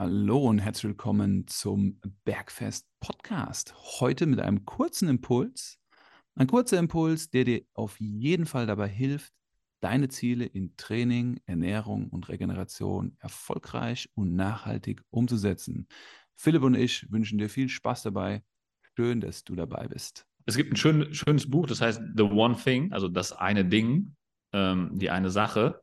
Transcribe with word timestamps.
Hallo 0.00 0.38
und 0.48 0.60
herzlich 0.60 0.84
willkommen 0.84 1.46
zum 1.46 2.00
Bergfest 2.24 2.88
Podcast. 3.00 3.74
Heute 4.00 4.24
mit 4.24 4.40
einem 4.40 4.64
kurzen 4.64 5.10
Impuls. 5.10 5.78
Ein 6.34 6.46
kurzer 6.46 6.78
Impuls, 6.78 7.28
der 7.28 7.44
dir 7.44 7.66
auf 7.74 8.00
jeden 8.00 8.46
Fall 8.46 8.66
dabei 8.66 8.88
hilft, 8.88 9.34
deine 9.80 10.08
Ziele 10.08 10.46
in 10.46 10.74
Training, 10.78 11.38
Ernährung 11.44 12.08
und 12.08 12.30
Regeneration 12.30 13.14
erfolgreich 13.18 14.08
und 14.14 14.34
nachhaltig 14.36 15.02
umzusetzen. 15.10 15.86
Philipp 16.34 16.62
und 16.62 16.76
ich 16.76 17.04
wünschen 17.12 17.36
dir 17.36 17.50
viel 17.50 17.68
Spaß 17.68 18.02
dabei. 18.04 18.42
Schön, 18.96 19.20
dass 19.20 19.44
du 19.44 19.54
dabei 19.54 19.86
bist. 19.86 20.24
Es 20.46 20.56
gibt 20.56 20.72
ein 20.72 20.76
schön, 20.76 21.12
schönes 21.12 21.50
Buch, 21.50 21.66
das 21.66 21.82
heißt 21.82 22.00
The 22.16 22.22
One 22.22 22.56
Thing, 22.56 22.90
also 22.90 23.06
das 23.06 23.32
eine 23.32 23.66
Ding, 23.66 24.16
ähm, 24.54 24.92
die 24.94 25.10
eine 25.10 25.28
Sache. 25.28 25.82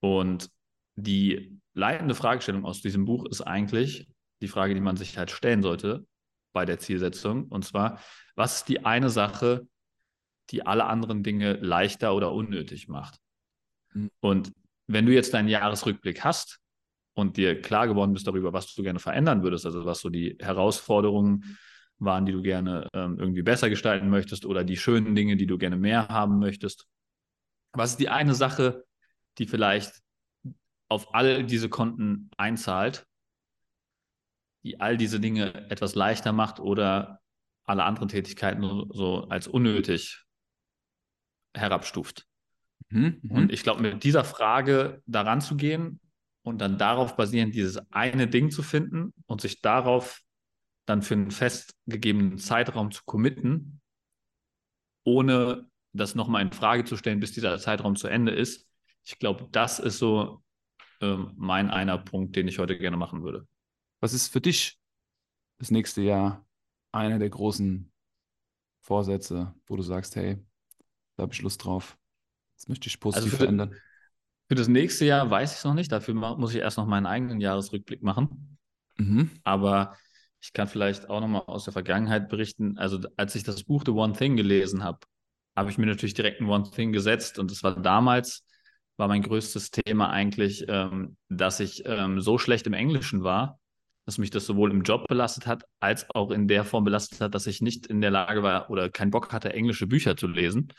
Und 0.00 0.50
die 0.96 1.60
leitende 1.78 2.14
Fragestellung 2.14 2.64
aus 2.64 2.82
diesem 2.82 3.04
Buch 3.04 3.24
ist 3.26 3.40
eigentlich 3.40 4.08
die 4.42 4.48
Frage, 4.48 4.74
die 4.74 4.80
man 4.80 4.96
sich 4.96 5.16
halt 5.16 5.30
stellen 5.30 5.62
sollte 5.62 6.04
bei 6.52 6.64
der 6.64 6.78
Zielsetzung. 6.78 7.46
Und 7.46 7.64
zwar, 7.64 8.00
was 8.34 8.56
ist 8.56 8.68
die 8.68 8.84
eine 8.84 9.10
Sache, 9.10 9.66
die 10.50 10.66
alle 10.66 10.84
anderen 10.84 11.22
Dinge 11.22 11.54
leichter 11.54 12.14
oder 12.14 12.32
unnötig 12.32 12.88
macht? 12.88 13.18
Mhm. 13.94 14.10
Und 14.20 14.52
wenn 14.86 15.06
du 15.06 15.12
jetzt 15.12 15.34
deinen 15.34 15.48
Jahresrückblick 15.48 16.24
hast 16.24 16.58
und 17.14 17.36
dir 17.36 17.60
klar 17.60 17.86
geworden 17.86 18.12
bist 18.12 18.26
darüber, 18.26 18.52
was 18.52 18.74
du 18.74 18.82
gerne 18.82 18.98
verändern 18.98 19.42
würdest, 19.42 19.64
also 19.64 19.84
was 19.84 20.00
so 20.00 20.10
die 20.10 20.36
Herausforderungen 20.40 21.58
waren, 21.98 22.26
die 22.26 22.32
du 22.32 22.42
gerne 22.42 22.88
ähm, 22.92 23.18
irgendwie 23.18 23.42
besser 23.42 23.70
gestalten 23.70 24.08
möchtest 24.08 24.46
oder 24.46 24.64
die 24.64 24.76
schönen 24.76 25.14
Dinge, 25.14 25.36
die 25.36 25.46
du 25.46 25.58
gerne 25.58 25.76
mehr 25.76 26.08
haben 26.08 26.38
möchtest. 26.38 26.86
Was 27.72 27.90
ist 27.90 28.00
die 28.00 28.08
eine 28.08 28.34
Sache, 28.34 28.84
die 29.38 29.46
vielleicht 29.46 30.00
auf 30.88 31.14
all 31.14 31.44
diese 31.44 31.68
Konten 31.68 32.30
einzahlt, 32.36 33.06
die 34.64 34.80
all 34.80 34.96
diese 34.96 35.20
Dinge 35.20 35.70
etwas 35.70 35.94
leichter 35.94 36.32
macht 36.32 36.60
oder 36.60 37.20
alle 37.64 37.84
anderen 37.84 38.08
Tätigkeiten 38.08 38.62
so 38.90 39.28
als 39.28 39.46
unnötig 39.46 40.24
herabstuft. 41.54 42.26
Mhm, 42.90 43.20
mhm. 43.22 43.30
und 43.30 43.52
ich 43.52 43.62
glaube, 43.62 43.82
mit 43.82 44.02
dieser 44.04 44.24
Frage 44.24 45.02
daran 45.06 45.40
zu 45.40 45.56
gehen 45.56 46.00
und 46.42 46.60
dann 46.60 46.78
darauf 46.78 47.16
basierend 47.16 47.54
dieses 47.54 47.78
eine 47.92 48.26
Ding 48.26 48.50
zu 48.50 48.62
finden 48.62 49.12
und 49.26 49.40
sich 49.40 49.60
darauf 49.60 50.20
dann 50.86 51.02
für 51.02 51.14
einen 51.14 51.30
festgegebenen 51.30 52.38
Zeitraum 52.38 52.90
zu 52.90 53.02
committen, 53.04 53.82
ohne 55.04 55.68
das 55.92 56.14
nochmal 56.14 56.42
in 56.42 56.52
Frage 56.52 56.84
zu 56.84 56.96
stellen, 56.96 57.20
bis 57.20 57.32
dieser 57.32 57.58
Zeitraum 57.58 57.96
zu 57.96 58.08
Ende 58.08 58.32
ist. 58.32 58.66
Ich 59.04 59.18
glaube, 59.18 59.48
das 59.52 59.78
ist 59.78 59.98
so 59.98 60.42
ähm, 61.00 61.32
mein 61.36 61.70
einer 61.70 61.98
Punkt, 61.98 62.36
den 62.36 62.48
ich 62.48 62.58
heute 62.58 62.78
gerne 62.78 62.96
machen 62.96 63.22
würde. 63.22 63.46
Was 64.00 64.12
ist 64.12 64.28
für 64.28 64.40
dich 64.40 64.78
das 65.58 65.70
nächste 65.70 66.02
Jahr 66.02 66.46
einer 66.92 67.18
der 67.18 67.30
großen 67.30 67.92
Vorsätze, 68.80 69.54
wo 69.66 69.76
du 69.76 69.82
sagst, 69.82 70.16
hey, 70.16 70.38
da 71.16 71.22
habe 71.22 71.34
ich 71.34 71.42
Lust 71.42 71.64
drauf. 71.64 71.98
Das 72.56 72.68
möchte 72.68 72.88
ich 72.88 73.00
positiv 73.00 73.24
also 73.24 73.36
für, 73.36 73.42
verändern. 73.42 73.74
Für 74.48 74.54
das 74.54 74.68
nächste 74.68 75.04
Jahr 75.04 75.30
weiß 75.30 75.52
ich 75.52 75.58
es 75.58 75.64
noch 75.64 75.74
nicht. 75.74 75.92
Dafür 75.92 76.14
muss 76.14 76.54
ich 76.54 76.60
erst 76.60 76.78
noch 76.78 76.86
meinen 76.86 77.06
eigenen 77.06 77.40
Jahresrückblick 77.40 78.02
machen. 78.02 78.58
Mhm. 78.96 79.30
Aber 79.44 79.96
ich 80.40 80.52
kann 80.52 80.68
vielleicht 80.68 81.10
auch 81.10 81.20
noch 81.20 81.28
mal 81.28 81.40
aus 81.40 81.64
der 81.64 81.72
Vergangenheit 81.72 82.28
berichten. 82.28 82.78
Also 82.78 83.00
als 83.16 83.34
ich 83.34 83.42
das 83.42 83.64
Buch 83.64 83.82
The 83.84 83.90
One 83.90 84.14
Thing 84.14 84.36
gelesen 84.36 84.84
habe, 84.84 85.00
habe 85.56 85.70
ich 85.70 85.78
mir 85.78 85.86
natürlich 85.86 86.14
direkt 86.14 86.40
ein 86.40 86.48
One 86.48 86.70
Thing 86.70 86.92
gesetzt 86.92 87.38
und 87.38 87.50
das 87.50 87.62
war 87.62 87.80
damals 87.80 88.46
war 88.98 89.08
mein 89.08 89.22
größtes 89.22 89.70
Thema 89.70 90.10
eigentlich, 90.10 90.66
ähm, 90.68 91.16
dass 91.28 91.60
ich 91.60 91.84
ähm, 91.86 92.20
so 92.20 92.36
schlecht 92.36 92.66
im 92.66 92.74
Englischen 92.74 93.22
war, 93.22 93.58
dass 94.04 94.18
mich 94.18 94.30
das 94.30 94.44
sowohl 94.44 94.70
im 94.72 94.82
Job 94.82 95.06
belastet 95.08 95.46
hat, 95.46 95.64
als 95.80 96.10
auch 96.10 96.30
in 96.30 96.48
der 96.48 96.64
Form 96.64 96.84
belastet 96.84 97.20
hat, 97.20 97.34
dass 97.34 97.46
ich 97.46 97.62
nicht 97.62 97.86
in 97.86 98.00
der 98.00 98.10
Lage 98.10 98.42
war 98.42 98.70
oder 98.70 98.90
keinen 98.90 99.12
Bock 99.12 99.32
hatte, 99.32 99.52
englische 99.52 99.86
Bücher 99.86 100.16
zu 100.16 100.26
lesen. 100.26 100.72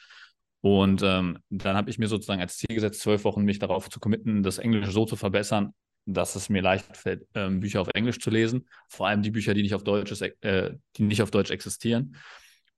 Und 0.61 1.01
ähm, 1.01 1.39
dann 1.49 1.77
habe 1.77 1.89
ich 1.89 1.97
mir 1.97 2.09
sozusagen 2.09 2.41
als 2.41 2.57
Ziel 2.57 2.75
gesetzt, 2.75 2.99
zwölf 2.99 3.23
Wochen 3.23 3.43
mich 3.43 3.59
darauf 3.59 3.89
zu 3.89 4.01
committen, 4.01 4.43
das 4.43 4.57
Englisch 4.57 4.89
so 4.89 5.05
zu 5.05 5.15
verbessern, 5.15 5.73
dass 6.05 6.35
es 6.35 6.49
mir 6.49 6.61
leicht 6.61 6.97
fällt, 6.97 7.25
ähm, 7.35 7.61
Bücher 7.61 7.79
auf 7.79 7.89
Englisch 7.93 8.19
zu 8.19 8.29
lesen. 8.29 8.67
Vor 8.89 9.07
allem 9.07 9.21
die 9.21 9.31
Bücher, 9.31 9.53
die 9.53 9.61
nicht 9.61 9.75
auf 9.75 9.85
Deutsch, 9.85 10.11
ist, 10.11 10.21
äh, 10.21 10.75
die 10.97 11.03
nicht 11.03 11.21
auf 11.21 11.31
Deutsch 11.31 11.51
existieren. 11.51 12.17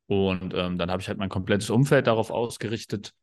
Und 0.06 0.54
ähm, 0.54 0.78
dann 0.78 0.92
habe 0.92 1.02
ich 1.02 1.08
halt 1.08 1.18
mein 1.18 1.30
komplettes 1.30 1.72
Umfeld 1.72 2.06
darauf 2.06 2.30
ausgerichtet, 2.30 3.14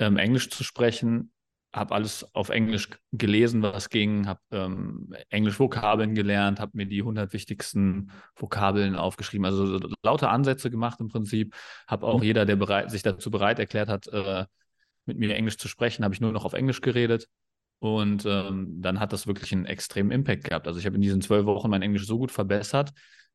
ähm, 0.00 0.16
Englisch 0.16 0.50
zu 0.50 0.64
sprechen, 0.64 1.30
habe 1.72 1.94
alles 1.94 2.26
auf 2.34 2.48
Englisch 2.48 2.88
gelesen, 3.12 3.62
was 3.62 3.90
ging, 3.90 4.26
habe 4.26 4.40
ähm, 4.50 5.14
Englisch-Vokabeln 5.28 6.16
gelernt, 6.16 6.58
habe 6.58 6.72
mir 6.74 6.86
die 6.86 7.00
100 7.00 7.32
wichtigsten 7.32 8.10
Vokabeln 8.34 8.96
aufgeschrieben, 8.96 9.44
also 9.44 9.78
lauter 10.02 10.30
Ansätze 10.30 10.68
gemacht 10.68 10.98
im 11.00 11.08
Prinzip. 11.08 11.54
Habe 11.86 12.06
auch 12.06 12.18
mhm. 12.18 12.24
jeder, 12.24 12.44
der 12.44 12.56
bereit, 12.56 12.90
sich 12.90 13.02
dazu 13.02 13.30
bereit 13.30 13.60
erklärt 13.60 13.88
hat, 13.88 14.08
äh, 14.08 14.46
mit 15.06 15.18
mir 15.18 15.34
Englisch 15.34 15.58
zu 15.58 15.68
sprechen, 15.68 16.04
habe 16.04 16.14
ich 16.14 16.20
nur 16.20 16.32
noch 16.32 16.44
auf 16.44 16.54
Englisch 16.54 16.80
geredet. 16.80 17.28
Und 17.78 18.26
ähm, 18.26 18.82
dann 18.82 19.00
hat 19.00 19.12
das 19.12 19.26
wirklich 19.26 19.52
einen 19.52 19.64
extremen 19.64 20.10
Impact 20.10 20.44
gehabt. 20.44 20.66
Also 20.66 20.78
ich 20.78 20.86
habe 20.86 20.96
in 20.96 21.02
diesen 21.02 21.22
zwölf 21.22 21.46
Wochen 21.46 21.70
mein 21.70 21.82
Englisch 21.82 22.06
so 22.06 22.18
gut 22.18 22.30
verbessert, 22.30 22.90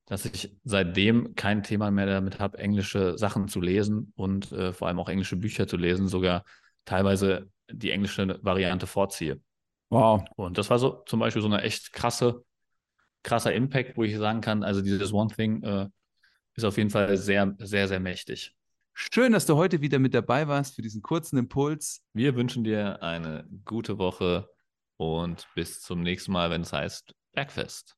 dass 0.05 0.25
ich 0.25 0.55
seitdem 0.63 1.35
kein 1.35 1.63
Thema 1.63 1.89
mehr 1.91 2.05
damit 2.05 2.39
habe, 2.39 2.57
englische 2.59 3.17
Sachen 3.17 3.47
zu 3.47 3.59
lesen 3.59 4.13
und 4.15 4.51
äh, 4.51 4.71
vor 4.71 4.87
allem 4.87 4.99
auch 4.99 5.09
englische 5.09 5.35
Bücher 5.35 5.67
zu 5.67 5.77
lesen, 5.77 6.07
sogar 6.07 6.43
teilweise 6.85 7.49
die 7.71 7.91
englische 7.91 8.39
Variante 8.43 8.85
vorziehe. 8.85 9.41
Wow. 9.89 10.23
Und 10.35 10.57
das 10.57 10.69
war 10.69 10.77
so 10.77 11.03
zum 11.05 11.19
Beispiel 11.19 11.41
so 11.41 11.47
eine 11.47 11.61
echt 11.61 11.93
krasse, 11.93 12.43
krasser 13.23 13.53
Impact, 13.53 13.97
wo 13.97 14.03
ich 14.03 14.15
sagen 14.17 14.41
kann, 14.41 14.63
also 14.63 14.81
dieses 14.81 15.11
One 15.11 15.33
Thing 15.33 15.63
äh, 15.63 15.87
ist 16.55 16.63
auf 16.63 16.77
jeden 16.77 16.91
Fall 16.91 17.17
sehr, 17.17 17.55
sehr, 17.59 17.87
sehr 17.87 17.99
mächtig. 17.99 18.55
Schön, 18.93 19.33
dass 19.33 19.45
du 19.45 19.57
heute 19.57 19.81
wieder 19.81 19.99
mit 19.99 20.13
dabei 20.13 20.47
warst 20.47 20.75
für 20.75 20.81
diesen 20.81 21.01
kurzen 21.01 21.37
Impuls. 21.37 22.01
Wir 22.13 22.35
wünschen 22.35 22.63
dir 22.63 23.01
eine 23.03 23.45
gute 23.65 23.97
Woche 23.97 24.47
und 24.97 25.47
bis 25.55 25.81
zum 25.81 26.01
nächsten 26.01 26.31
Mal, 26.31 26.49
wenn 26.49 26.61
es 26.61 26.71
heißt 26.71 27.13
Bergfest. 27.33 27.97